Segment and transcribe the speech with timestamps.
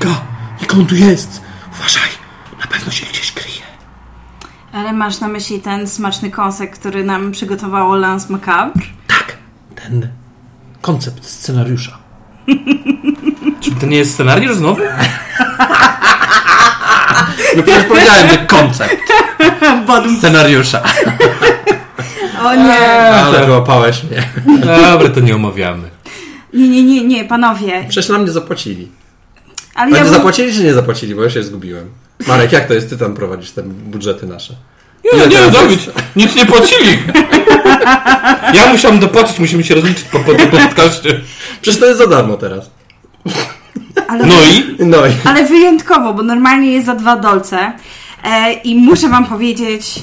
[0.00, 0.20] Oliwka,
[0.60, 1.42] jak on tu jest?
[1.72, 2.08] Uważaj,
[2.60, 3.62] na pewno się gdzieś kryje.
[4.72, 8.82] Ale masz na myśli ten smaczny kąsek, który nam przygotowało Lance Macabre?
[9.06, 9.36] Tak,
[9.74, 10.08] ten
[10.80, 11.98] koncept scenariusza.
[13.60, 14.80] Czy to nie jest scenariusz znowu?
[17.56, 18.96] No przecież powiedziałem, że koncept
[20.18, 20.82] scenariusza.
[22.44, 22.88] O nie!
[23.26, 24.28] Ale wyłapałeś mnie.
[24.60, 25.90] Dobra, to nie omawiamy.
[26.52, 27.84] Nie, nie, nie, nie, panowie.
[27.88, 28.88] Przecież nam nie zapłacili.
[29.74, 31.14] Ale Ale ja zapłacili czy nie zapłacili?
[31.14, 31.90] Bo ja się zgubiłem.
[32.26, 32.90] Marek, jak to jest?
[32.90, 34.54] Ty tam prowadzisz te budżety nasze.
[35.04, 35.80] Nie, Ile nie, teraz Dawid,
[36.16, 36.98] nic nie płacili.
[38.54, 41.20] Ja musiałem dopłacić, musimy się rozliczyć po, podcaście.
[41.62, 42.70] Przecież to jest za darmo teraz.
[44.08, 44.76] ale, No i?
[44.86, 45.10] No i...
[45.24, 47.72] ale wyjątkowo, bo normalnie jest za dwa dolce.
[48.24, 50.02] E, I muszę wam powiedzieć...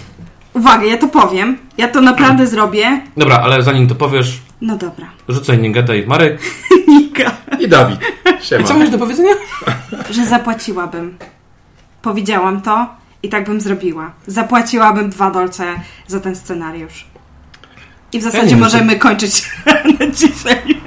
[0.58, 1.58] Uwaga, ja to powiem.
[1.78, 3.02] Ja to naprawdę zrobię.
[3.18, 5.08] Dobra, ale zanim to powiesz, No dobra.
[5.30, 6.06] rzucaj, nie gadaj.
[6.08, 6.42] Marek,
[6.88, 7.32] Nika.
[7.60, 8.00] I Dawid.
[8.42, 8.64] Siema.
[8.68, 9.34] co masz do powiedzenia?
[10.16, 11.18] Że zapłaciłabym.
[12.02, 12.88] Powiedziałam to
[13.24, 14.12] i tak bym zrobiła.
[14.28, 15.66] Zapłaciłabym dwa dolce
[16.08, 17.06] za ten scenariusz.
[18.14, 19.52] I w zasadzie wiem, możemy kończyć
[20.00, 20.82] na dzisiaj.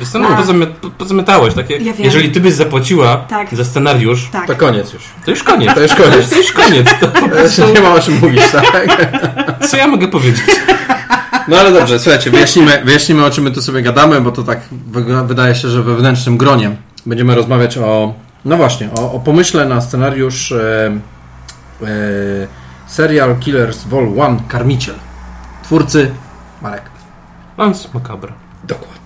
[0.00, 0.28] Wiesz co, no,
[0.98, 1.54] pozamiatałeś.
[1.54, 2.04] Takie, Ja wiem.
[2.04, 3.54] jeżeli ty byś zapłaciła Tak.
[3.56, 4.46] za scenariusz, Tak.
[4.46, 5.02] To koniec już.
[5.24, 5.74] to już koniec.
[5.74, 6.30] To już koniec.
[6.30, 6.88] To już koniec.
[7.56, 8.86] To nie ma o czym mówić, tak?
[9.68, 10.42] co ja mogę powiedzieć?
[11.48, 14.60] No ale dobrze, słuchajcie, wyjaśnimy, wyjaśnimy o czym my tu sobie gadamy, bo to tak
[14.92, 18.14] wyg- wydaje się, że we wewnętrznym gronie będziemy rozmawiać o,
[18.44, 20.90] no właśnie, o, o pomyśle na scenariusz e,
[21.82, 21.86] e,
[22.86, 24.94] Serial Killers Vol 1 Karmiciel.
[25.62, 26.10] Twórcy
[26.62, 26.82] Marek.
[27.58, 28.32] Lance Macabre.
[28.64, 29.03] Dokładnie.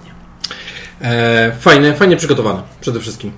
[1.00, 3.32] E, fajnie, fajnie przygotowany przede wszystkim.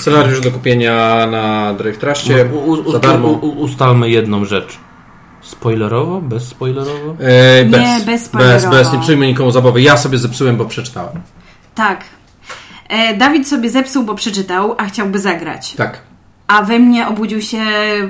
[0.00, 2.46] Scenariusz do kupienia na Drive Trustie
[2.92, 3.28] za darmo.
[3.28, 4.78] ustalmy jedną rzecz.
[5.40, 6.20] Spoilerowo?
[6.20, 7.16] Bez spoilerowo?
[7.20, 8.70] E, bez, Nie, bez bez, spoilerowo.
[8.70, 9.82] bez, nie psujmy nikomu zabawy.
[9.82, 11.22] Ja sobie zepsułem, bo przeczytałem.
[11.74, 12.04] Tak.
[12.88, 15.74] E, Dawid sobie zepsuł, bo przeczytał, a chciałby zagrać.
[15.74, 15.98] Tak.
[16.46, 17.58] A we mnie obudził się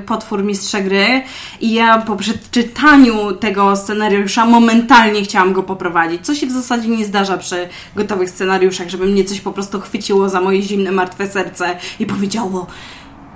[0.05, 1.23] potwór mistrza gry
[1.61, 6.25] i ja po przeczytaniu tego scenariusza momentalnie chciałam go poprowadzić.
[6.25, 10.29] Co się w zasadzie nie zdarza przy gotowych scenariuszach, żeby mnie coś po prostu chwyciło
[10.29, 12.67] za moje zimne, martwe serce i powiedziało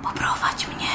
[0.02, 0.86] poprowadź mnie.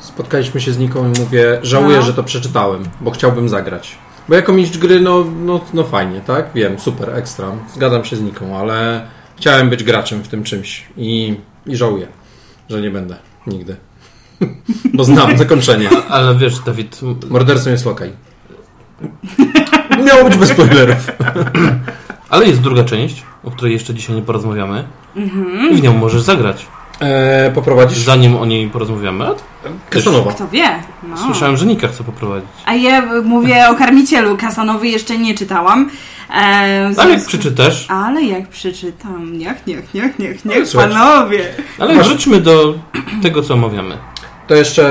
[0.00, 2.02] Spotkaliśmy się z Niką i mówię, żałuję, No.
[2.02, 3.98] że to przeczytałem, bo chciałbym zagrać.
[4.28, 6.46] Bo jako mistrz gry, no, no, no fajnie, tak?
[6.54, 7.52] Wiem, super, ekstra.
[7.74, 11.36] Zgadzam się z Niką, ale chciałem być graczem w tym czymś i,
[11.66, 12.06] i żałuję,
[12.70, 13.16] że nie będę
[13.46, 13.76] nigdy.
[14.94, 15.88] bo znam zakończenie.
[16.08, 17.00] Ale wiesz, Dawid,
[17.30, 18.12] Mordercą jest lokaj.
[20.06, 21.10] Miało być bez spoilerów.
[22.28, 24.84] ale jest druga część, o której jeszcze dzisiaj nie porozmawiamy.
[25.16, 25.70] Mhm.
[25.72, 26.66] I w nią możesz zagrać.
[27.00, 27.98] E, poprowadzisz?
[27.98, 29.24] Zanim o niej porozmawiamy.
[29.90, 30.32] Kasanowa.
[30.32, 30.68] Kto wie?
[31.02, 31.16] No.
[31.16, 32.48] Słyszałem, że Nika chce poprowadzić.
[32.66, 35.90] A ja mówię o karmicielu Kasanowy jeszcze nie czytałam.
[36.30, 37.86] E, Ale jak przeczytasz.
[37.90, 41.44] Ale jak przeczytam, niech, niech, niech, niech, No, niech, panowie.
[41.78, 42.74] Ale wróćmy do
[43.22, 43.98] tego, co omawiamy.
[44.46, 44.86] To jeszcze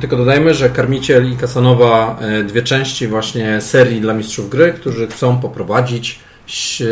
[0.00, 5.06] tylko dodajmy, że Karmiciel i Kasanowa, e, dwie części właśnie serii dla mistrzów gry, którzy
[5.06, 6.82] chcą poprowadzić ś-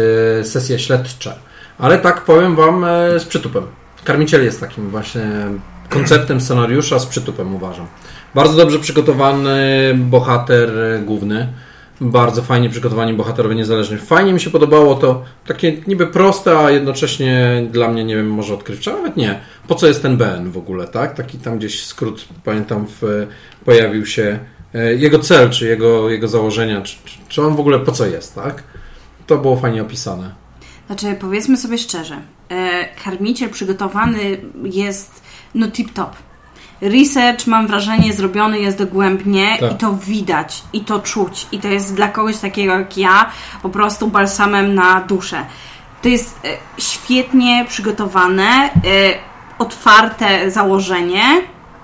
[0.49, 1.35] sesje śledcze.
[1.79, 3.63] Ale tak powiem Wam e, z przytupem.
[4.07, 5.23] Karmiciel jest takim właśnie
[5.89, 7.87] konceptem scenariusza z przytupem, uważam.
[8.35, 10.71] Bardzo dobrze przygotowany bohater
[11.05, 11.53] główny.
[12.01, 13.97] Bardzo fajnie przygotowani bohaterowie niezależni.
[13.97, 18.55] Fajnie mi się podobało to takie niby proste, a jednocześnie dla mnie, nie wiem, może
[18.55, 19.41] odkrywcze, nawet nie.
[19.69, 21.15] Po co jest ten BN w ogóle, tak?
[21.15, 23.27] Taki tam gdzieś skrót, pamiętam, w,
[23.65, 24.39] pojawił się
[24.75, 28.07] e, jego cel, czy jego, jego założenia, czy, czy, czy on w ogóle po co
[28.07, 28.63] jest, tak?
[29.27, 30.35] To było fajnie opisane.
[30.87, 32.17] Znaczy, powiedzmy sobie szczerze,
[33.05, 35.23] karmiciel przygotowany jest
[35.55, 36.11] no tip-top.
[36.81, 39.73] Research, mam wrażenie, zrobiony jest dogłębnie Tak.
[39.73, 41.47] i to widać, i to czuć.
[41.53, 43.31] I to jest dla kogoś takiego jak ja
[43.63, 45.47] po prostu balsamem na duszę.
[46.03, 46.49] To jest e,
[46.79, 48.71] świetnie przygotowane, e,
[49.59, 51.25] otwarte założenie,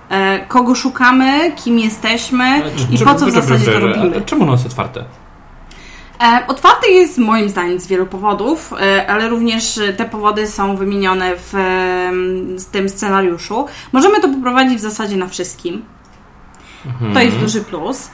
[0.09, 4.21] e, kogo szukamy, kim jesteśmy i po co w zasadzie to robimy.
[4.21, 5.05] Czemu ono jest otwarte?
[6.23, 10.77] E, Otwarty jest moim zdaniem z wielu powodów, e, ale również e, te powody są
[10.77, 11.53] wymienione w
[12.73, 13.67] tym scenariuszu.
[13.93, 15.83] Możemy to poprowadzić w zasadzie na wszystkim.
[17.15, 18.11] To jest duży plus.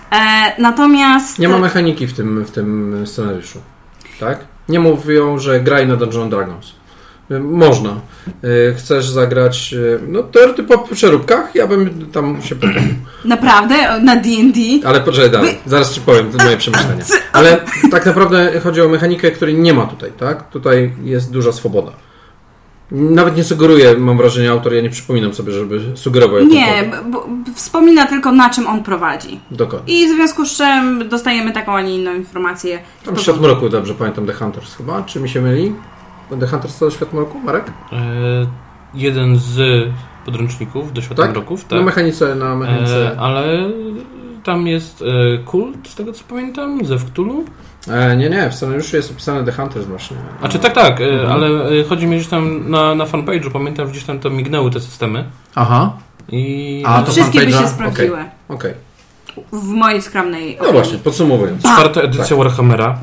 [0.59, 1.39] Natomiast.
[1.39, 3.59] Nie ma mechaniki w tym, w tym scenariuszu,
[4.21, 4.39] tak?
[4.69, 6.78] Nie mówią, że graj na Dungeons Dragons.
[7.41, 7.91] Można.
[8.45, 12.95] Y, Chcesz zagrać, y, no teoretycznie po przeróbkach, ja bym tam się poprawił.
[13.25, 14.59] Naprawdę na DD.
[14.85, 17.05] Ale poczekaj dalej, zaraz Ci powiem moje przemyślenia.
[17.33, 17.61] Ale
[17.91, 20.51] tak naprawdę chodzi o mechanikę, której nie ma tutaj, tak?
[20.51, 21.93] Tutaj jest duża swoboda.
[22.91, 27.05] Nawet nie sugeruje, mam wrażenie, autor, ja nie przypominam sobie, żeby sugerował Nie, jakąkolwiek.
[27.13, 29.41] b- b- wspomina tylko na czym on prowadzi.
[29.51, 29.95] Dokładnie.
[30.03, 32.79] I w związku z czym dostajemy taką, a nie inną informację.
[33.05, 35.73] Tam Świat Mroku, dobrze pamiętam, The Hunters chyba, czy mi się myli?
[36.41, 37.65] The Hunters to Świat Mroku, Marek?
[37.93, 37.97] E,
[38.95, 39.59] jeden z
[40.25, 41.31] podręczników do Świata Tak?
[41.33, 41.71] Mroków.
[41.71, 43.13] Na mechanice, na mechanice.
[43.17, 43.69] E, ale
[44.45, 45.03] tam jest
[45.35, 47.45] e, kult, z tego co pamiętam, ze Wktulu.
[47.89, 50.17] E, nie, nie, w scenariuszu jest opisane The Hunters właśnie.
[50.43, 51.33] A czy tak, tak, e, Mhm.
[51.33, 51.49] ale
[51.81, 54.81] e, chodzi mi gdzieś tam na, na fanpage'u, pamiętam, że gdzieś tam to mignęły te
[54.81, 55.25] systemy.
[55.55, 55.93] Aha,
[56.29, 58.19] I A, to Wszystkie by się sprawdziły.
[58.49, 58.73] okej.
[59.53, 61.63] W mojej skromnej No właśnie, podsumowując.
[61.63, 62.99] czwarta edycja Warhammera.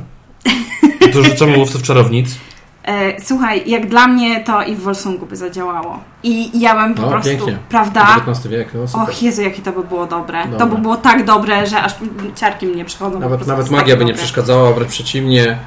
[1.14, 2.38] Dorzucamy łowców czarownic.
[2.88, 6.00] E, słuchaj, jak dla mnie to i w Wolsungu by zadziałało.
[6.24, 7.58] I ja bym po No, prostu, pięknie.
[7.70, 8.08] prawda?
[8.28, 9.04] XIX wiek, no super.
[9.04, 10.44] Och Jezu, jakie to by było dobre.
[10.58, 11.96] To by było tak dobre, że aż
[12.36, 13.20] ciarki mnie przychodzą.
[13.20, 14.24] Nawet, nawet magia by nie dobre.
[14.24, 15.58] przeszkadzała, wręcz przeciwnie.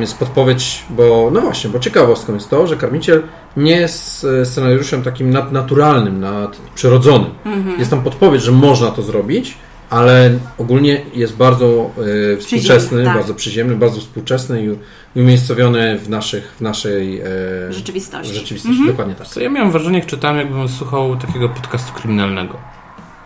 [0.00, 3.22] Jest podpowiedź, bo no właśnie, bo ciekawostką jest to, że Karmiciel
[3.56, 7.30] nie jest e, scenariuszem takim nadnaturalnym, nadprzyrodzonym.
[7.44, 7.78] Mhm.
[7.78, 9.56] Jest tam podpowiedź, że można to zrobić,
[9.90, 11.90] ale ogólnie jest bardzo
[12.34, 13.14] e, współczesny, tak.
[13.14, 14.78] bardzo przyziemny, bardzo współczesny i,
[15.16, 17.24] i umiejscowiony w, naszych, w naszej e,
[17.72, 18.34] Rzeczywistości.
[18.34, 18.86] rzeczywistości.
[18.86, 19.26] Dokładnie tak.
[19.26, 22.54] Co ja miałem wrażenie, jak czytałem, jakbym słuchał takiego podcastu kryminalnego.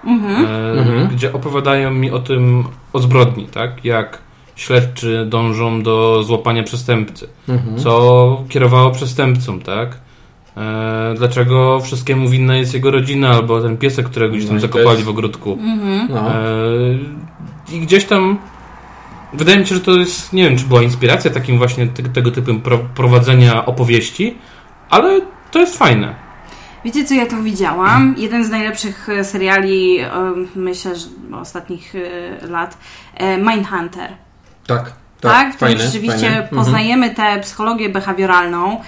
[0.05, 0.45] Mhm.
[0.47, 1.09] E, Mhm.
[1.09, 3.85] Gdzie opowiadają mi o tym, o zbrodni, tak?
[3.85, 4.19] Jak
[4.57, 7.29] śledczy dążą do złapania przestępcy.
[7.49, 7.79] Mhm.
[7.79, 9.99] Co kierowało przestępcą, tak?
[10.57, 14.91] E, dlaczego wszystkiemu winna jest jego rodzina albo ten piesek, którego gdzieś tam No zakopali
[14.91, 15.53] jest- w ogródku.
[15.53, 16.09] Mhm.
[16.11, 16.31] No.
[16.35, 18.39] E, I gdzieś tam
[19.33, 22.31] wydaje mi się, że to jest, nie wiem, czy była inspiracja takim właśnie te, tego
[22.31, 24.39] typu pro, prowadzenia opowieści,
[24.91, 25.21] ale
[25.51, 26.15] to jest fajne.
[26.85, 28.15] Wiecie, co ja tu widziałam?
[28.19, 29.99] Jeden z najlepszych e, seriali,
[30.57, 31.07] myślę, że
[31.41, 32.79] ostatnich e, lat,
[33.15, 34.11] e, Mindhunter.
[34.67, 36.43] Tak, tak, Tak, fajne, rzeczywiście fajne.
[36.43, 36.57] Mhm.
[36.57, 38.81] poznajemy tę psychologię behawioralną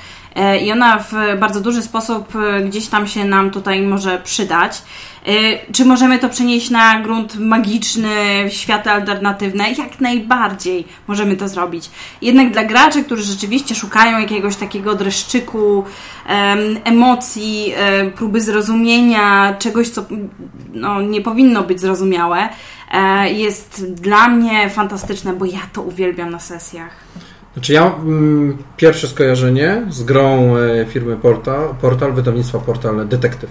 [0.62, 4.82] i ona w bardzo duży sposób e, gdzieś tam się nam tutaj może przydać.
[5.26, 8.10] E, Czy możemy to przenieść na grunt magiczny,
[8.48, 9.72] światy alternatywne?
[9.72, 11.90] Jak najbardziej możemy to zrobić.
[12.22, 15.84] Jednak dla graczy, którzy rzeczywiście szukają jakiegoś takiego dreszczyku,
[16.26, 20.04] em, emocji, e, próby zrozumienia czegoś, co
[20.72, 22.48] no, nie powinno być zrozumiałe,
[22.92, 27.08] e, jest dla mnie fantastyczne, bo ja to uwielbiam na sesjach.
[27.54, 33.50] Znaczy ja mm, pierwsze skojarzenie z grą e, firmy Portal, Portal wydawnictwa Portal Detektyw.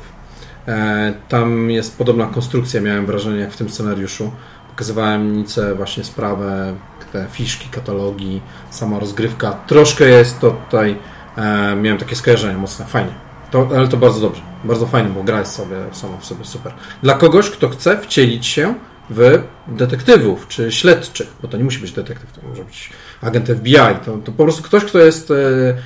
[0.67, 4.31] E, tam jest podobna konstrukcja, miałem wrażenie, jak w tym scenariuszu.
[4.69, 6.75] Pokazywałem Nice właśnie sprawę,
[7.11, 9.51] te fiszki, katalogi, sama rozgrywka.
[9.51, 10.97] Troszkę jest to tutaj,
[11.37, 13.13] e, miałem takie skojarzenie mocne, fajnie.
[13.51, 16.73] To, ale to bardzo dobrze, bardzo fajnie, bo gra jest sobie sama w sobie super.
[17.03, 18.73] Dla kogoś, kto chce wcielić się
[19.09, 22.89] w detektywów czy śledczych, bo to nie musi być detektyw, to może być
[23.21, 25.33] agent FBI, to, to po prostu ktoś, kto jest, e,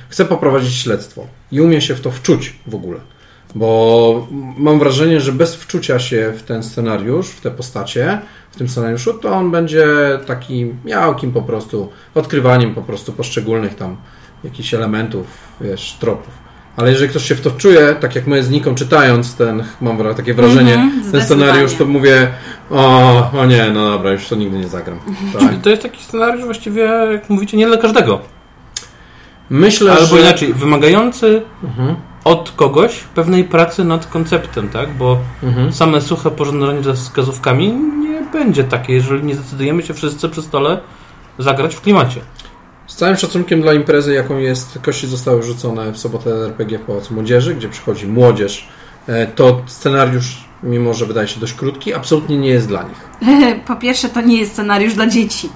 [0.08, 3.00] chce poprowadzić śledztwo i umie się w to wczuć w ogóle.
[3.54, 8.20] Bo mam wrażenie, że bez wczucia się w ten scenariusz, w te postacie,
[8.50, 9.86] w tym scenariuszu, to on będzie
[10.26, 13.96] takim miałkim po prostu odkrywaniem po prostu poszczególnych tam
[14.44, 15.26] jakichś elementów,
[15.60, 16.42] wiesz, tropów.
[16.76, 20.14] Ale jeżeli ktoś się w to czuje, tak jak my z Niką czytając ten, mam
[20.14, 21.24] takie wrażenie, Mhm, ten zdecydowanie.
[21.24, 22.28] scenariusz, to mówię,
[22.70, 24.98] o, o nie, no dobra, już to nigdy nie zagram.
[25.40, 25.62] Tak.
[25.62, 26.82] To jest taki scenariusz właściwie,
[27.12, 28.20] jak mówicie, nie dla każdego.
[29.50, 30.20] Myślę, Albo że...
[30.20, 34.94] inaczej, wymagający Mhm, od kogoś pewnej pracy nad konceptem, tak?
[34.94, 35.72] Bo mhm.
[35.72, 40.80] same suche porządkowanie ze wskazówkami nie będzie takie, jeżeli nie zdecydujemy się wszyscy przy stole
[41.38, 42.20] zagrać w klimacie.
[42.92, 47.14] Z całym szacunkiem dla imprezy, jaką jest, kości zostały rzucone w sobotę RPG w Pałacu
[47.14, 48.68] Młodzieży, gdzie przychodzi młodzież,
[49.06, 53.08] e, to scenariusz, mimo że wydaje się dość krótki, absolutnie nie jest dla nich.
[53.68, 55.48] Po pierwsze, to nie jest scenariusz dla dzieci.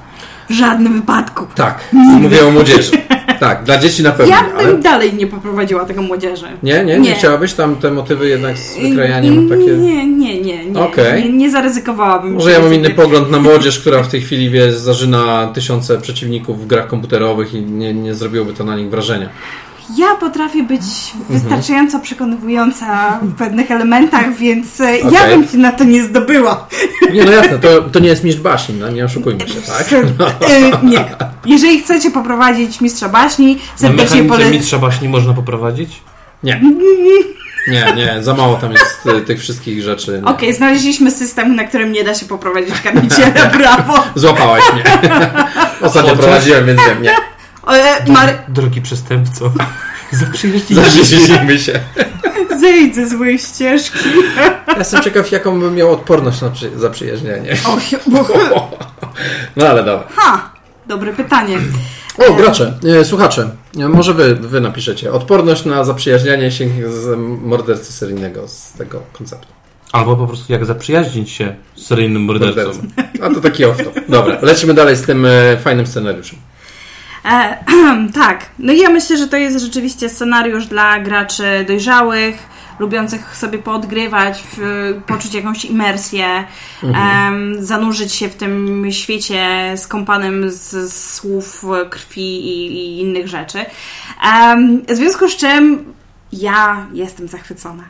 [0.48, 1.46] W żadnym wypadku.
[1.54, 2.92] Tak, mówię o młodzieży.
[3.40, 4.78] Tak, dla dzieci na pewno, Ja bym ale...
[4.78, 6.46] dalej nie poprowadziła tego młodzieży.
[6.62, 9.64] Nie, nie, nie, chciałabyś tam te motywy jednak z wykrajaniem takie...
[9.64, 10.64] Nie, nie, nie.
[10.66, 10.80] nie.
[10.80, 11.24] Okej.
[11.24, 12.32] nie, nie zaryzykowałabym.
[12.32, 16.64] Może ja mam inny pogląd na młodzież, która w tej chwili wie, zażyna tysiące przeciwników
[16.64, 19.28] w grach komputerowych i nie, nie zrobiłoby to na nich wrażenia.
[19.96, 20.82] Ja potrafię być
[21.20, 21.40] Mhm.
[21.40, 26.66] wystarczająco przekonywująca w pewnych elementach, więc e, ja bym się na to nie zdobyła.
[27.12, 29.86] Nie, no jasne, to, to nie jest mistrz baśni, no nie oszukujmy się, tak?
[29.92, 31.04] E, Nie.
[31.46, 34.52] Jeżeli chcecie poprowadzić mistrza baśni, Na serdecznie mechanice polecam.
[34.52, 36.02] mistrza baśni można poprowadzić?
[36.42, 36.60] Nie.
[37.68, 40.22] Nie, nie, za mało tam jest y, tych wszystkich rzeczy.
[40.24, 43.94] Okej, znaleźliśmy system, na którym nie da się poprowadzić karmiciela, brawo.
[44.14, 44.82] Złapałaś mnie.
[45.82, 47.10] Ostatnio Chociaż- prowadziłem, więc wiem, nie.
[47.66, 49.52] E, Mar- Drogi przestępco,
[50.12, 51.80] zaprzyjaźnijmy się.
[52.60, 53.98] Zejdź ze złej ścieżki.
[54.66, 57.52] Ja jestem ciekaw, jaką bym miał odporność na przy, zaprzyjaźnienie.
[57.66, 58.26] Och, bo...
[59.56, 60.08] No ale dobra.
[60.16, 60.50] Ha!
[60.86, 61.58] Dobre pytanie.
[62.18, 65.12] O, gracze, e, słuchacze, e, może wy, wy napiszecie.
[65.12, 69.48] Odporność na zaprzyjaźnianie się z mordercy seryjnego z tego konceptu.
[69.92, 72.56] Albo po prostu jak zaprzyjaźnić się z seryjnym mordercą.
[72.56, 72.88] Mordercą.
[73.22, 73.76] A to taki off
[74.08, 76.38] Dobra, lecimy dalej z tym e, fajnym scenariuszem.
[77.26, 77.58] E,
[78.14, 83.58] tak, no i ja myślę, że to jest rzeczywiście scenariusz dla graczy dojrzałych, lubiących sobie
[83.58, 84.60] poodgrywać, w,
[85.06, 86.44] poczuć jakąś imersję,
[86.82, 93.58] em, zanurzyć się w tym świecie skąpanym z, z słów, krwi i, i innych rzeczy.
[94.32, 95.84] Em, w związku z czym
[96.32, 97.84] ja jestem zachwycona.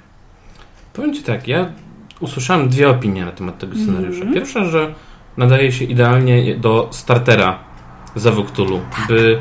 [0.93, 1.73] Powiem Ci tak, ja
[2.21, 4.25] usłyszałem dwie opinie na temat tego scenariusza.
[4.35, 4.95] Pierwsza, że
[5.37, 7.66] nadaje się idealnie do startera
[8.17, 9.39] za Cthulhu, by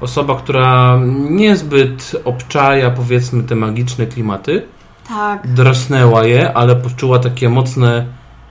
[0.00, 0.98] osoba, która
[1.30, 4.62] niezbyt obczaja powiedzmy te magiczne klimaty,
[5.08, 8.04] Tak, drasnęła je, ale poczuła takie mocne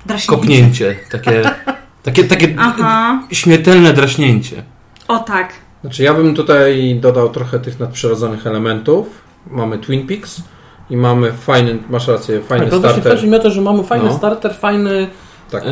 [0.06, 0.36] draśnięcie.
[0.42, 1.42] kopnięcie, takie,
[2.04, 4.64] takie, takie Aha, śmiertelne draśnięcie.
[5.08, 5.54] o tak.
[5.82, 9.08] Znaczy ja bym tutaj dodał trochę tych nadprzyrodzonych elementów.
[9.52, 10.42] Mamy Twin Peaks
[10.90, 13.14] i mamy fajny, masz rację, fajny Tak, starter.
[13.14, 14.14] chodzi mi o to, że mamy fajny No.
[14.18, 15.08] starter, fajny,
[15.52, 15.64] Tak.
[15.64, 15.70] e,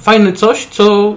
[0.00, 1.14] fajny coś, co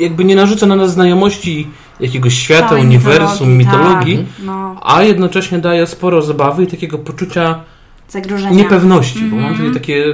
[0.00, 5.58] jakby nie narzuca na nas znajomości jakiegoś świata, Całej uniwersum, mitologii, Tak, no, a jednocześnie
[5.58, 7.60] daje sporo zabawy i takiego poczucia
[8.08, 8.50] zagrożenia.
[8.56, 9.56] niepewności, bo mam Mhm.
[9.56, 10.04] tutaj takie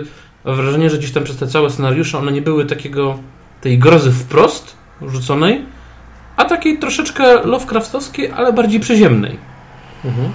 [0.45, 3.19] wrażenie, że gdzieś tam przez te całe scenariusze one nie były takiego
[3.61, 4.77] tej grozy wprost
[5.07, 5.65] rzuconej,
[6.37, 9.39] a takiej troszeczkę Lovecraftowskiej, ale bardziej przyziemnej.
[10.05, 10.31] Mhm.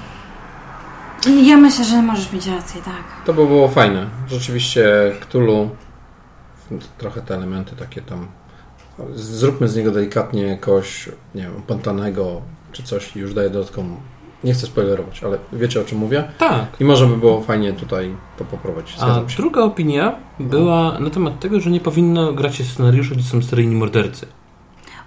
[1.45, 3.25] Ja myślę, że możesz mieć rację, tak.
[3.25, 4.05] To by było fajne.
[4.27, 4.85] Rzeczywiście
[5.21, 5.69] Cthulhu,
[6.97, 8.27] trochę te elementy takie tam,
[9.15, 12.41] zróbmy z niego delikatnie kogoś, nie wiem, pantanego
[12.71, 13.95] czy coś i już daję dodatkową,
[14.43, 16.23] nie chcę spoilerować, ale wiecie o czym mówię?
[16.37, 16.65] Tak.
[16.79, 18.95] I może by było fajnie tutaj to poprowadzić.
[18.99, 19.37] A się.
[19.37, 23.75] druga opinia była na temat tego, że nie powinno grać się scenariuszu, gdzie są seryjni
[23.75, 24.25] mordercy,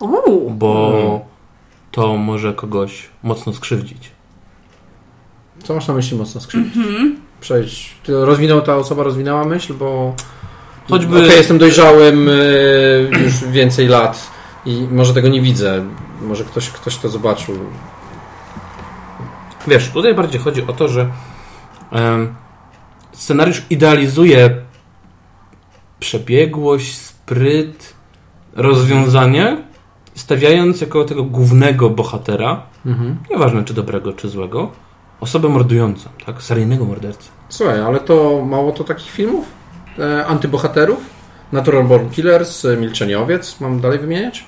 [0.00, 1.20] Uuu, bo Mhm.
[1.90, 4.10] to może kogoś mocno skrzywdzić.
[5.64, 6.76] Co masz na myśli mocno skrzywdzić?
[6.76, 7.16] Mhm.
[7.40, 7.94] Przejść.
[8.02, 10.14] Ty rozwinął ta osoba, rozwinęła myśl, bo
[10.90, 14.30] Choćby- Okej, jestem dojrzałym y, już więcej lat
[14.66, 15.84] i może tego nie widzę.
[16.22, 17.54] Może ktoś, ktoś to zobaczył.
[19.68, 21.08] Wiesz, tutaj bardziej chodzi o to, że
[23.12, 24.56] scenariusz idealizuje
[26.00, 27.94] przebiegłość, spryt,
[28.54, 29.56] rozwiązania,
[30.14, 33.16] stawiając jako tego głównego bohatera, Mhm.
[33.30, 34.70] nieważne czy dobrego, czy złego,
[35.20, 36.42] osobę mordującą, tak?
[36.42, 37.30] Seryjnego mordercę.
[37.48, 39.44] Słuchaj, ale to mało to takich filmów?
[39.98, 40.98] E, antybohaterów?
[41.52, 44.44] Natural Born Killers, e, Milczenie Owiec, mam dalej wymieniać?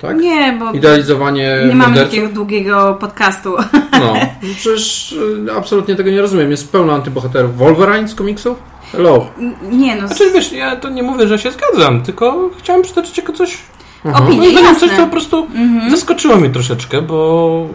[0.00, 0.16] Tak?
[0.16, 2.10] nie, bo Idealizowanie nie mamy morderców?
[2.14, 3.54] takiego długiego podcastu.
[3.92, 4.14] No,
[4.54, 5.14] przecież
[5.48, 6.50] e, absolutnie tego nie rozumiem.
[6.50, 7.56] Jest pełno antybohaterów.
[7.56, 8.58] Wolverine z komiksów?
[8.92, 9.26] Hello.
[9.72, 13.32] Nie no, Znaczy, wiesz, ja to nie mówię, że się zgadzam, tylko chciałem przytoczyć jako
[13.32, 13.58] coś,
[14.04, 15.90] moim zdaniem coś, co po prostu Mhm.
[15.90, 17.66] zaskoczyło mnie troszeczkę, bo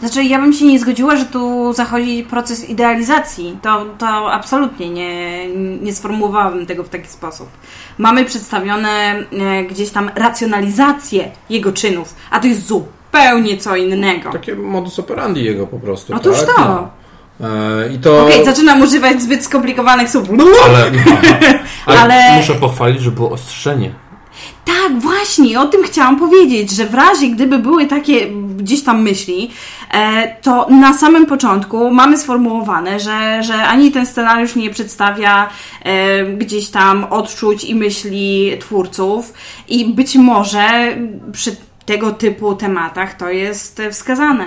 [0.00, 3.58] Znaczy, ja bym się nie zgodziła, że tu zachodzi proces idealizacji.
[3.62, 5.46] To, to absolutnie nie,
[5.82, 7.48] nie sformułowałabym tego w taki sposób.
[7.98, 14.32] Mamy przedstawione e, gdzieś tam racjonalizację jego czynów, a to jest zupełnie co innego.
[14.32, 16.14] Takie modus operandi jego po prostu.
[16.16, 16.56] Otóż tak?
[16.56, 16.64] to.
[17.40, 17.48] No.
[17.48, 18.26] E, I to...
[18.26, 20.28] Okej, zaczynam używać zbyt skomplikowanych słów.
[20.66, 20.90] Ale,
[21.86, 23.94] ale, Ale- muszę pochwalić, że było ostrzenie.
[24.64, 28.26] Tak, właśnie, o tym chciałam powiedzieć, że w razie gdyby były takie
[28.56, 29.50] gdzieś tam myśli,
[29.92, 35.48] e, to na samym początku mamy sformułowane, że, że ani ten scenariusz nie przedstawia
[35.82, 39.34] e, gdzieś tam odczuć i myśli twórców
[39.68, 40.96] i być może
[41.32, 44.46] przy tego typu tematach to jest wskazane.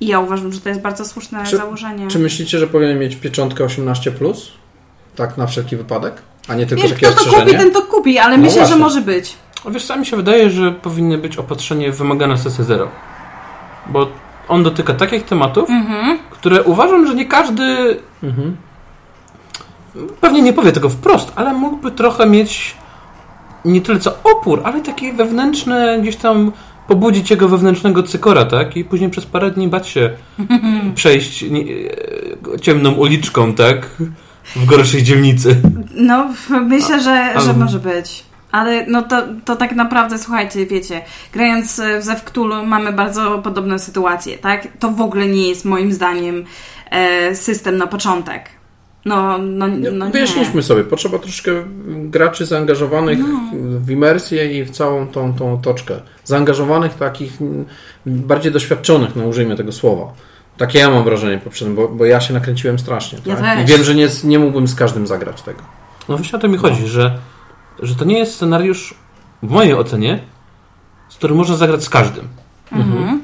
[0.00, 2.08] I ja uważam, że to jest bardzo słuszne Czy- założenie.
[2.08, 4.34] Czy myślicie, że powinien mieć pieczątkę 18+,
[5.16, 6.22] tak na wszelki wypadek?
[6.48, 8.76] A nie tylko Wiesz, takie kto to kupi, ten to kupi, ale No myślę, właśnie.
[8.76, 9.34] że może być.
[9.66, 12.88] A Wiesz, co mi się wydaje, że powinny być opatrzenie wymagane sesję zero.
[13.86, 14.08] Bo
[14.48, 16.18] on dotyka takich tematów, Mhm.
[16.30, 18.56] które uważam, że nie każdy Mhm.
[20.20, 22.76] pewnie nie powie tego wprost, ale mógłby trochę mieć
[23.64, 26.52] nie tyle co opór, ale taki wewnętrzny, gdzieś tam
[26.88, 28.76] pobudzić jego wewnętrznego cykora, tak?
[28.76, 30.10] I później przez parę dni bać się
[30.94, 31.60] przejść nie,
[32.54, 33.88] e, ciemną uliczką, tak?
[34.56, 35.56] W gorszej dzielnicy.
[35.94, 36.28] No,
[36.62, 38.24] myślę, że, że może być.
[38.52, 43.78] Ale no to, to tak naprawdę, słuchajcie, wiecie, grając w Zew Cthulhu mamy bardzo podobne
[43.78, 44.68] sytuacje, tak?
[44.78, 46.44] To w ogóle nie jest moim zdaniem
[46.90, 48.42] e, system na początek.
[49.04, 50.12] No, no, no nie.
[50.12, 51.50] Wyjaśniliśmy sobie, potrzeba troszkę
[51.86, 53.40] graczy zaangażowanych No.
[53.80, 55.94] w imersję i w całą tą, tą otoczkę.
[56.24, 57.38] Zaangażowanych takich
[58.06, 60.12] bardziej doświadczonych, no użyjmy tego słowa.
[60.56, 63.18] Takie ja mam wrażenie poprzednim, bo, bo ja się nakręciłem strasznie.
[63.26, 63.60] Ja tak?
[63.60, 65.62] I wiem, że nie, nie mógłbym z każdym zagrać tego.
[66.08, 67.18] No właśnie o to mi chodzi, że,
[67.82, 68.94] że to nie jest scenariusz,
[69.42, 70.20] w mojej ocenie,
[71.08, 72.28] z którym można zagrać z każdym.
[72.72, 73.22] Mhm.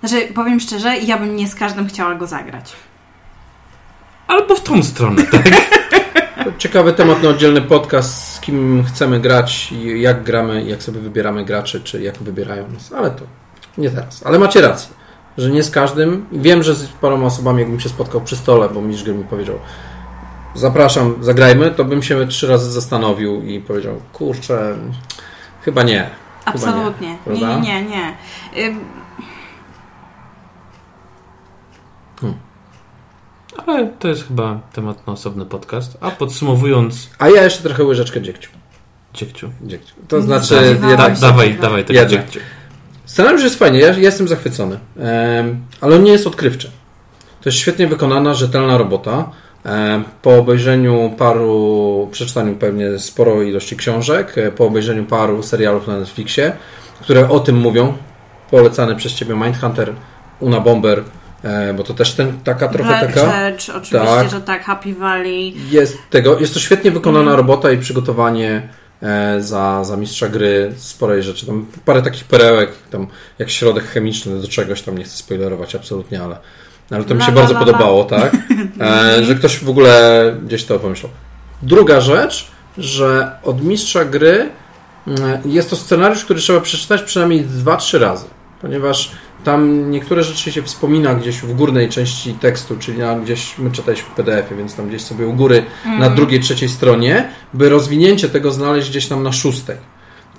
[0.00, 2.72] Znaczy, powiem szczerze, ja bym nie z każdym chciała go zagrać.
[4.26, 5.42] Albo w tą stronę, tak?
[6.58, 11.80] Ciekawy temat na oddzielny podcast, kim chcemy grać, i jak gramy, jak sobie wybieramy graczy,
[11.80, 13.24] czy jak wybierają nas, ale to
[13.78, 14.26] nie teraz.
[14.26, 14.94] Ale macie rację,
[15.38, 16.26] że nie z każdym.
[16.32, 19.58] Wiem, że z paroma osobami, jakbym się spotkał przy stole, bo mistrz gry mi powiedział,
[20.54, 24.76] zapraszam, zagrajmy, to bym się trzy razy zastanowił i powiedział, kurczę,
[25.62, 26.10] chyba nie.
[26.44, 27.16] Chyba Absolutnie.
[27.26, 27.82] nie, Nie, nie, nie.
[27.82, 28.66] nie.
[28.66, 28.80] Ym,
[33.66, 35.98] Ale to jest chyba temat na osobny podcast.
[36.00, 38.50] A podsumowując, A ja jeszcze trochę łyżeczkę dziegciu.
[39.14, 39.50] dziegciu.
[39.62, 39.94] dziegciu.
[40.08, 40.96] To znaczy, jednak.
[40.96, 42.40] Da, dawaj, dawaj tego dziegciu.
[43.12, 44.78] Scenariusz jest fajny, ja, ja jestem zachwycony,
[45.80, 46.70] ale on nie jest odkrywczy.
[47.40, 49.30] To jest świetnie wykonana, rzetelna robota.
[50.22, 56.52] Po obejrzeniu paru, przeczytaniu pewnie sporo ilości książek, e, po obejrzeniu paru serialów na Netflixie,
[57.00, 57.92] które o tym mówią,
[58.50, 59.92] polecany przez Ciebie Mindhunter,
[60.40, 61.04] Una Bomber,
[61.42, 63.26] e, bo to też ten, taka trochę Black taka...
[63.26, 64.30] Church, oczywiście, Tak.
[64.30, 65.54] że tak, Happy Valley.
[65.70, 67.36] Jest, tego, jest to świetnie wykonana Mhm.
[67.38, 68.68] robota i przygotowanie
[69.38, 71.46] za, za mistrza gry sporej rzeczy.
[71.46, 73.06] Tam parę takich perełek, tam
[73.38, 76.36] jak środek chemiczny do czegoś, tam nie chcę spoilerować absolutnie, ale,
[76.90, 77.66] ale to mi się la, bardzo la, la.
[77.66, 78.36] podobało, tak?
[78.80, 81.12] E, że ktoś w ogóle gdzieś to pomyślał.
[81.62, 84.50] Druga rzecz, że od mistrza gry
[85.06, 88.26] mm, jest to scenariusz, który trzeba przeczytać przynajmniej dwa, trzy razy,
[88.60, 89.12] ponieważ
[89.44, 94.08] tam niektóre rzeczy się wspomina gdzieś w górnej części tekstu, czyli na, gdzieś my czytaliśmy
[94.08, 95.64] w PDF-ie, więc tam gdzieś sobie u góry
[95.98, 99.76] na drugiej, trzeciej stronie, by rozwinięcie tego znaleźć gdzieś tam na szóstej.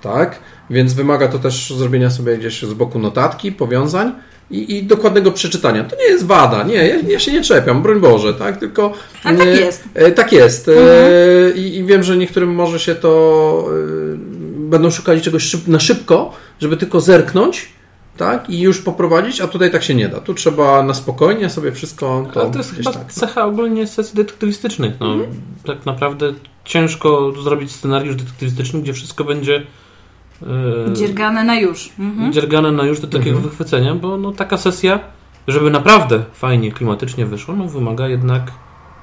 [0.01, 0.39] Tak?
[0.69, 4.13] Więc wymaga to też zrobienia sobie gdzieś z boku notatki, powiązań
[4.51, 5.83] i, i dokładnego przeczytania.
[5.83, 8.57] To nie jest wada, nie, ja, ja się nie czepiam, broń Boże, tak?
[8.57, 8.93] Tylko.
[9.23, 9.83] Tak e, jest.
[9.93, 10.67] E, tak jest.
[10.69, 13.65] E, i, I wiem, że niektórym może się to.
[13.69, 14.33] E,
[14.69, 17.72] będą szukali czegoś szyb, na szybko, żeby tylko zerknąć.
[18.17, 18.49] Tak?
[18.49, 20.19] I już poprowadzić, a tutaj tak się nie da.
[20.19, 22.27] Tu trzeba na spokojnie sobie wszystko.
[22.33, 23.13] To Ale to jest chyba tak.
[23.13, 24.93] cecha ogólnie sesji detektywistycznych.
[24.99, 25.15] No,
[25.65, 26.33] Tak naprawdę
[26.65, 29.61] ciężko zrobić scenariusz detektywistyczny, gdzie wszystko będzie
[30.89, 31.89] e, Dziergane na już.
[31.99, 32.33] Mhm.
[32.33, 33.49] dziergane na już do takiego Mhm.
[33.49, 34.99] wychwycenia, bo no, taka sesja,
[35.47, 38.51] żeby naprawdę fajnie, klimatycznie wyszło, no, wymaga jednak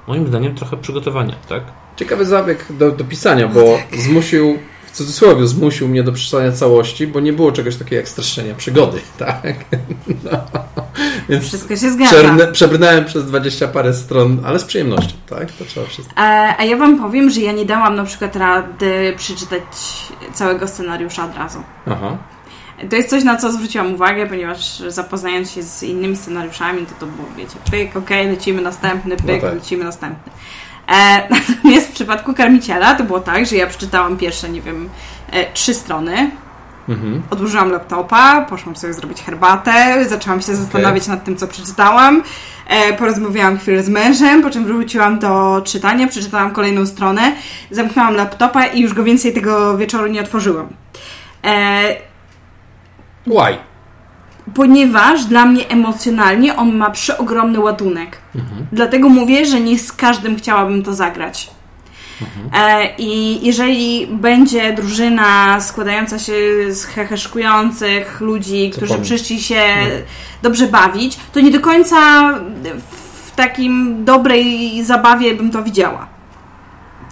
[0.07, 1.63] moim zdaniem trochę przygotowania, tak?
[1.97, 4.01] Ciekawy zabieg do, do pisania, bo tak.
[4.01, 4.59] zmusił,
[4.93, 8.99] w cudzysłowie, zmusił mnie do przeczytania całości, bo nie było czegoś takiego jak streszczenia przygody,
[9.19, 9.65] tak?
[10.25, 10.39] No.
[11.29, 12.11] Więc Wszystko się zgadza.
[12.11, 15.53] przebrnę, przebrnąłem przez 20 parę stron, ale z przyjemnością, tak?
[15.53, 16.15] To trzeba wszystko.
[16.17, 19.63] A, a ja Wam powiem, że ja nie dałam na przykład rady przeczytać
[20.35, 21.63] całego scenariusza od razu.
[21.87, 22.17] Aha.
[22.91, 27.07] To jest coś, na co zwróciłam uwagę, ponieważ zapoznając się z innymi scenariuszami, to to
[27.07, 29.55] było, wiecie, pyk, okej, lecimy następny, pyk, No tak.
[29.55, 30.33] lecimy następny.
[30.91, 34.89] E, natomiast w przypadku Karmiciela to było tak, że ja przeczytałam pierwsze, nie wiem,
[35.33, 36.31] e, trzy strony,
[36.89, 37.23] Mhm.
[37.31, 42.23] odłożyłam laptopa, poszłam sobie zrobić herbatę, zaczęłam się zastanawiać nad tym, co przeczytałam,
[42.67, 47.33] e, porozmawiałam chwilę z mężem, po czym wróciłam do czytania, przeczytałam kolejną stronę,
[47.71, 50.69] zamknęłam laptopa i już go więcej tego wieczoru nie otworzyłam.
[51.45, 51.83] E,
[53.27, 53.70] Why?
[54.55, 58.19] Ponieważ dla mnie emocjonalnie on ma przeogromny ładunek.
[58.73, 61.51] Dlatego mówię, że nie z każdym chciałabym to zagrać.
[62.55, 66.33] E, I jeżeli będzie drużyna składająca się
[66.69, 69.63] z heheszkujących ludzi, Co którzy pan- przyszli się
[70.43, 71.99] dobrze bawić, to nie do końca
[73.27, 76.07] w takim dobrej zabawie bym to widziała.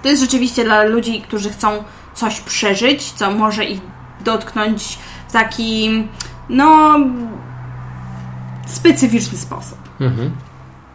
[0.02, 3.80] To jest rzeczywiście dla ludzi, którzy chcą coś przeżyć, co może ich
[4.20, 4.98] dotknąć
[5.28, 6.04] w taki,
[6.48, 6.98] no,
[8.66, 9.78] specyficzny sposób.
[10.00, 10.30] Mhm.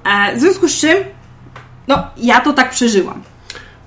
[0.06, 0.98] E, w związku z czym,
[1.88, 3.22] no, ja to tak przeżyłam.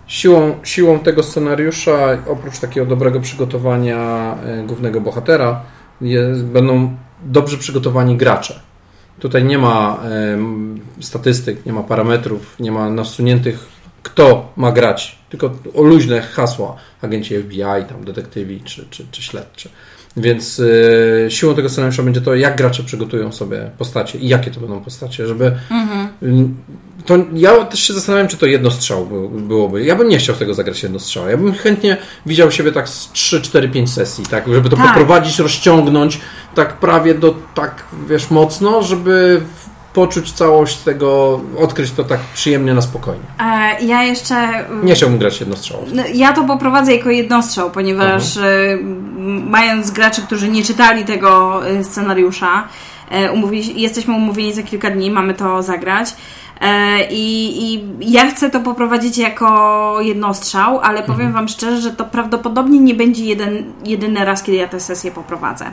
[0.06, 3.98] Siłą, siłą tego scenariusza, oprócz takiego dobrego przygotowania
[4.44, 5.62] e, głównego bohatera,
[6.00, 8.60] jest, będą dobrze przygotowani gracze.
[9.18, 9.98] Tutaj nie ma
[10.34, 13.68] em, statystyk, nie ma parametrów, nie ma nasuniętych,
[14.02, 19.68] kto ma grać, tylko luźne hasła agenci FBI, tam detektywi czy, czy, czy śledczy.
[20.16, 20.62] Więc
[21.26, 24.80] e, siłą tego scenariusza będzie to, jak gracze przygotują sobie postacie i jakie to będą
[24.80, 25.52] postacie, żeby
[26.22, 26.54] Mm,
[27.06, 29.84] To ja też się zastanawiam, czy to jednostrzał był- byłoby.
[29.84, 31.30] Ja bym nie chciał tego zagrać jednostrzała.
[31.30, 34.86] Ja bym chętnie widział siebie tak z 3, 4, 5 sesji, tak, żeby to Tak.
[34.88, 36.20] poprowadzić, rozciągnąć
[36.54, 39.40] tak prawie do tak, wiesz, mocno, żeby
[39.96, 43.22] poczuć całość tego, odkryć to tak przyjemnie na spokojnie.
[43.40, 44.34] E, ja jeszcze.
[44.36, 45.88] mm, Nie chciałbym grać jednostrzałów.
[45.92, 51.60] No, Ja to poprowadzę jako jednostrzał, ponieważ e, m, mając graczy, którzy nie czytali tego
[51.68, 52.68] e, scenariusza,
[53.10, 56.08] e, umówi, jesteśmy umówieni za kilka dni, mamy to zagrać.
[56.60, 62.04] E, I, I ja chcę to poprowadzić jako jednostrzał, ale powiem Wam szczerze, że to
[62.04, 65.64] prawdopodobnie nie będzie jeden, jedyny raz, kiedy ja tę sesję poprowadzę.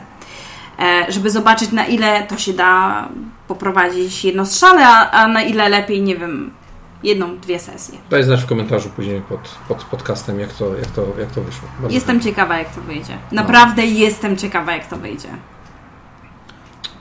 [0.78, 3.08] E, żeby zobaczyć, na ile to się da
[3.48, 6.50] poprowadzić jednostrzale, a, a na ile lepiej, nie wiem,
[7.02, 7.98] jedną, dwie sesje.
[8.10, 11.68] Daj znać w komentarzu później pod, pod podcastem, jak to, jak to, jak to wyszło.
[11.80, 13.18] Bardzo Jestem ciekawa, jak to wyjdzie.
[13.32, 15.28] Naprawdę jestem ciekawa, jak to wyjdzie.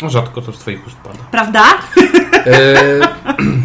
[0.02, 1.20] No, Rzadko to z twoich ust pada.
[1.32, 1.64] Prawda?
[2.46, 3.00] E,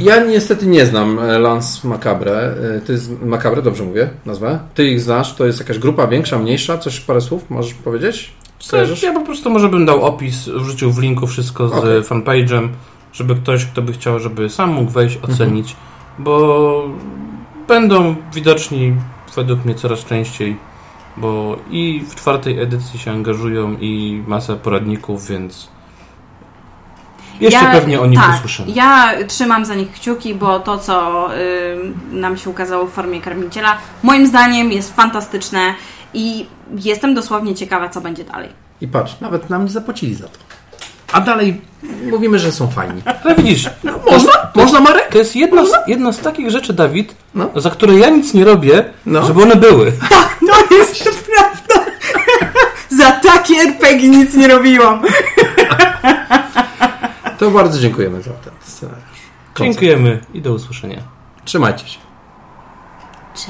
[0.00, 2.54] ja niestety nie znam e, Lance Macabre.
[2.86, 4.58] Ty z Macabre, dobrze mówię nazwę?
[4.74, 6.78] Ty ich znasz, to jest jakaś grupa większa, mniejsza?
[6.78, 8.32] Coś, parę słów możesz powiedzieć?
[8.70, 9.02] Kojarzysz?
[9.02, 12.02] Ja po prostu może bym dał opis, wrzucił w linku wszystko z Okej.
[12.02, 12.68] fanpage'em,
[13.12, 15.76] żeby ktoś, kto by chciał, żeby sam mógł wejść, ocenić,
[16.18, 16.84] bo
[17.68, 18.94] będą widoczni
[19.36, 20.56] według mnie coraz częściej,
[21.16, 25.68] bo i w czwartej edycji się angażują i masa poradników, więc
[27.40, 28.70] jeszcze pewnie o nich tak, usłyszymy.
[28.70, 31.36] Ja trzymam za nich kciuki, bo to, co y,
[32.12, 35.74] nam się ukazało w formie karmiciela, moim zdaniem jest fantastyczne
[36.14, 38.48] i jestem dosłownie ciekawa, co będzie dalej.
[38.80, 40.38] I patrz, nawet nam nie zapłacili za to.
[41.12, 41.60] A dalej
[42.10, 43.02] mówimy, że są fajni.
[43.24, 43.70] Ale widzisz,
[44.10, 44.32] Można?
[44.54, 45.08] Można, Marek?
[45.12, 47.50] to jest jedna z, jedna z takich rzeczy, Dawid, No.
[47.56, 49.26] za które ja nic nie robię, No.
[49.26, 49.92] żeby one były.
[50.68, 51.90] To jest prawda.
[52.98, 55.02] za takie RPG nic nie robiłam.
[57.38, 59.02] To bardzo dziękujemy za ten scenariusz.
[59.58, 61.02] Dziękujemy i do usłyszenia.
[61.44, 61.98] Trzymajcie się.
[63.34, 63.46] Cześć.